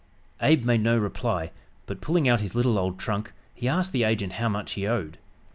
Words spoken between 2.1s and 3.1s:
out his little old